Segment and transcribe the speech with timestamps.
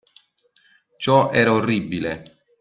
[0.97, 2.23] Ciò era orribile.